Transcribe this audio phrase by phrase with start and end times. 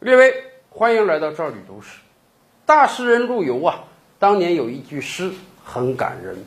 [0.00, 0.32] 列位，
[0.70, 1.98] 欢迎来到这里读史。
[2.64, 3.84] 大诗人陆游啊，
[4.18, 5.30] 当年有一句诗
[5.62, 6.42] 很感人：“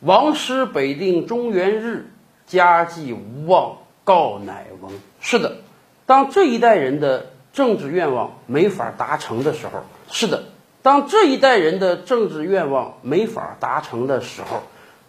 [0.00, 2.06] 王师北定中原日，
[2.46, 4.90] 家祭无忘告乃翁。”
[5.20, 5.58] 是的，
[6.06, 10.42] 当这一代人的政治愿望没法达成的时候，是的，
[10.80, 14.62] 当这一代人的政治愿望没法达成的时候，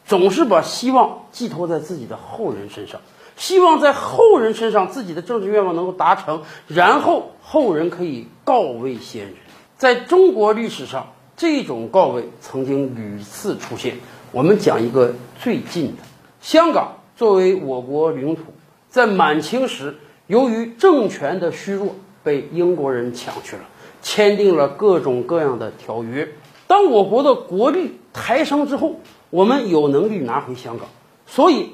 [0.05, 2.99] 总是把希望寄托在自己的后人身上。
[3.43, 9.33] 希望在后人身上自己的政治愿望能够达成，然后后人可以告慰先人。
[9.77, 13.97] 在中国历史上，这种告慰曾经屡次出现。
[14.31, 16.03] 我们讲一个最近的：
[16.39, 18.43] 香港作为我国领土，
[18.87, 23.63] 在满清时由于政权的虚弱，被英国人抢去了，
[24.01, 26.29] 签订了各种各样的条约。
[26.65, 30.87] 当我国的国力抬升之后，我们有能力拿回香港，
[31.27, 31.73] 所以。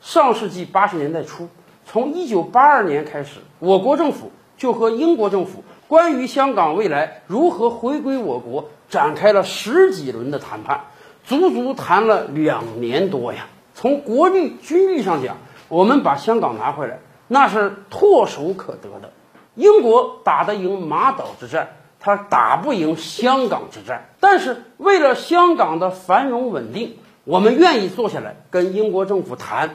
[0.00, 1.48] 上世纪八十年代初，
[1.84, 10.80] 从一九八二年开始，我国政府就和英国政府关于香港未来如何回归我国展开了十几轮的谈判，
[11.24, 13.46] 足足谈了两年多呀。
[13.74, 15.36] 从国力、军力上讲，
[15.68, 19.12] 我们把香港拿回来那是唾手可得的。
[19.54, 21.68] 英国打得赢马岛之战，
[21.98, 24.08] 他打不赢香港之战。
[24.20, 26.96] 但是为了香港的繁荣稳定，
[27.26, 29.74] 我们愿意坐下来跟英国政府谈。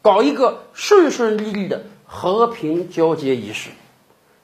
[0.00, 3.70] 搞一个顺顺利利的和平交接仪式，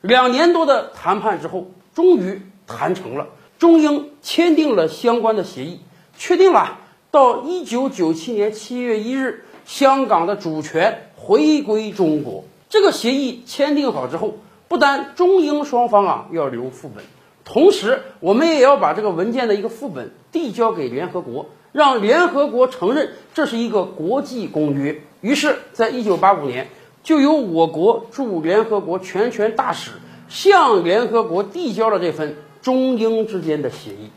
[0.00, 3.28] 两年多的谈判之后，终于谈成了。
[3.60, 5.80] 中英签订了相关的协议，
[6.16, 6.78] 确定了
[7.12, 12.44] 到一九九七年七月一日，香港的主权回归中国。
[12.68, 17.04] 这个协议签订好之后，不单中英双方啊要留副本，
[17.44, 25.00] 同时我们也要把这个文件的一个副本递交给联合国，让联合国承认这是一个国际公约。
[25.20, 26.68] 于是，在一九八五年，
[27.02, 29.90] 就由我国驻联合国全权大使
[30.28, 34.10] 向联合国递交了这份中英之间的协议。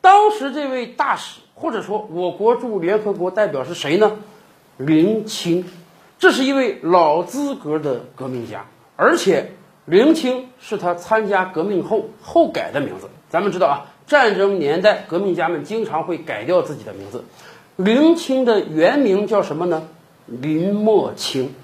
[0.00, 4.12] 当时，这位大使或者说我国驻联合国代表是谁呢？
[4.78, 5.64] 林清，
[6.18, 8.64] 这是一位老资格的革命家，
[8.96, 9.52] 而且
[9.84, 13.10] 林清是他参加革命后后改的名字。
[13.28, 17.22] 咱们知道啊，战争年代革命家们经常会改掉自己的名字。
[17.76, 19.86] 林清的原名叫什么呢？
[20.26, 21.54] 林默清，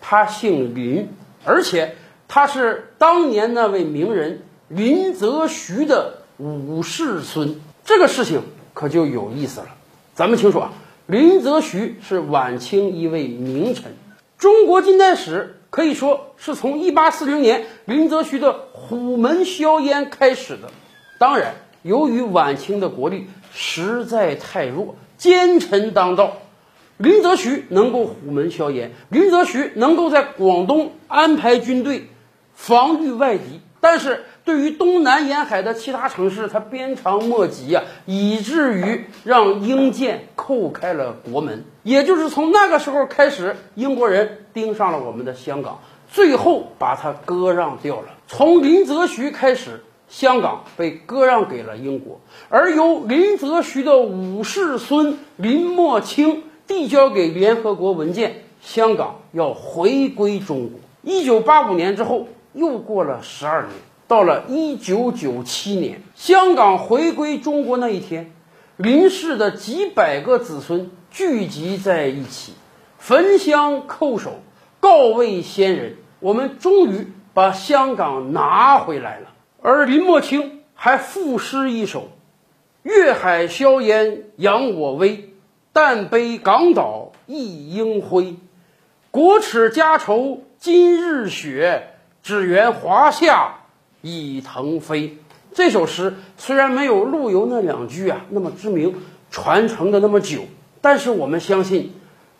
[0.00, 1.08] 他姓林，
[1.44, 1.96] 而且
[2.28, 7.60] 他是当年那位名人林则徐的五世孙。
[7.84, 8.42] 这个事情
[8.72, 9.66] 可就有意思了。
[10.14, 10.72] 咱们清楚啊，
[11.06, 13.96] 林则徐是晚清一位名臣，
[14.38, 20.70] 中国近代史可以说是从一八四零年林则徐的虎门销烟开始的。
[21.18, 21.54] 当然，
[21.86, 26.38] 由于晚清的国力实在太弱，奸臣当道。
[26.96, 32.08] 林则徐能够虎门销烟，林则徐能够在广东安排军队
[32.54, 41.64] 防御外敌，但是对于东南沿海的其他城市，他鞭长莫及呀，以至于让英舰叩开了国门。
[41.84, 45.78] 也就是从那个时候开始，英国人盯上了我们的香港，
[46.10, 48.06] 最后把它割让掉了。
[48.26, 56.42] 从林则徐开始，香港被割让给了英国，而由林则徐的五世孙林默卿。
[56.68, 60.80] 递交给联合国文件，香港要回归中国。
[61.02, 63.70] 一九八五年之后，又过了十二年，
[64.08, 68.32] 到了一九九七年，香港回归中国那一天，
[68.76, 72.54] 林氏的几百个子孙聚集在一起，
[72.98, 74.40] 焚香叩首，
[74.80, 75.98] 告慰先人。
[76.18, 79.28] 我们终于把香港拿回来了。
[79.68, 82.10] 而林默卿还赋诗一首
[82.84, 85.30] ：“粤海硝烟扬我威。”
[85.74, 88.36] 但悲港岛一应灰，
[89.10, 93.56] 国耻家仇今日雪，只缘华夏
[94.02, 95.18] 已腾飞。
[95.52, 98.94] 这首诗虽然没有陆游那两句啊那么知名，
[99.32, 100.42] 传承的那么久，
[100.80, 101.92] 但是我们相信，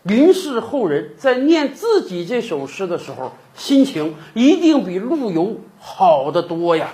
[0.04, 6.91] 林氏后人在念自己这首诗的时候，心情一定比陆游好得多呀。